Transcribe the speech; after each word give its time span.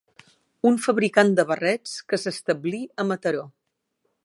Un 0.69 0.79
fabricant 0.85 1.35
de 1.39 1.45
barrets 1.51 1.93
que 2.13 2.21
s'establí 2.23 2.79
a 3.05 3.09
Mataró. 3.13 3.47